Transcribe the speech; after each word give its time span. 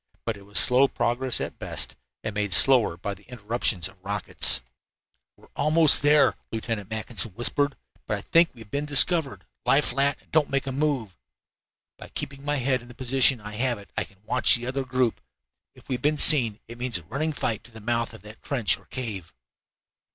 But 0.25 0.35
it 0.35 0.47
was 0.47 0.57
slow 0.57 0.87
progress 0.87 1.39
at 1.39 1.59
best, 1.59 1.95
and 2.23 2.33
made 2.33 2.55
slower 2.55 2.97
by 2.97 3.13
the 3.13 3.21
interruptions 3.25 3.87
of 3.87 3.97
the 3.97 4.01
rockets. 4.01 4.61
"We 5.37 5.43
are 5.43 5.51
almost 5.55 6.01
there," 6.01 6.33
Lieutenant 6.51 6.89
Mackinson 6.89 7.33
whispered, 7.35 7.77
"but 8.07 8.17
I 8.17 8.21
think 8.21 8.49
we 8.55 8.61
have 8.61 8.71
been 8.71 8.87
discovered. 8.87 9.45
Lie 9.63 9.81
flat 9.81 10.19
and 10.19 10.31
don't 10.31 10.49
make 10.49 10.65
a 10.65 10.71
move. 10.71 11.15
By 11.99 12.07
keeping 12.09 12.43
my 12.43 12.55
head 12.57 12.81
in 12.81 12.87
the 12.87 12.95
position 12.95 13.39
I 13.41 13.53
have 13.57 13.77
it 13.77 13.91
I 13.95 14.03
can 14.03 14.17
watch 14.23 14.55
that 14.55 14.69
other 14.69 14.85
group. 14.85 15.21
If 15.75 15.87
we 15.87 15.93
have 15.93 16.01
been 16.01 16.17
seen 16.17 16.59
it 16.67 16.79
means 16.79 16.97
a 16.97 17.03
running 17.03 17.31
fight 17.31 17.63
to 17.65 17.71
the 17.71 17.79
mouth 17.79 18.15
of 18.15 18.23
that 18.23 18.41
trench 18.41 18.79
or 18.79 18.85
cave." 18.85 19.35